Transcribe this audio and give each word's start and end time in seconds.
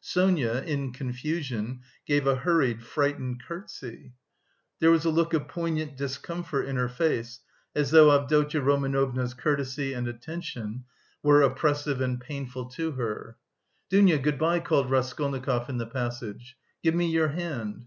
Sonia, 0.00 0.62
in 0.62 0.94
confusion, 0.94 1.82
gave 2.06 2.26
a 2.26 2.36
hurried, 2.36 2.82
frightened 2.82 3.42
curtsy. 3.42 4.14
There 4.80 4.90
was 4.90 5.04
a 5.04 5.10
look 5.10 5.34
of 5.34 5.46
poignant 5.46 5.94
discomfort 5.94 6.64
in 6.66 6.76
her 6.76 6.88
face, 6.88 7.40
as 7.74 7.90
though 7.90 8.10
Avdotya 8.10 8.62
Romanovna's 8.62 9.34
courtesy 9.34 9.92
and 9.92 10.08
attention 10.08 10.84
were 11.22 11.42
oppressive 11.42 12.00
and 12.00 12.18
painful 12.18 12.70
to 12.70 12.92
her. 12.92 13.36
"Dounia, 13.90 14.18
good 14.20 14.38
bye," 14.38 14.60
called 14.60 14.88
Raskolnikov, 14.88 15.68
in 15.68 15.76
the 15.76 15.84
passage. 15.86 16.56
"Give 16.82 16.94
me 16.94 17.10
your 17.10 17.28
hand." 17.28 17.84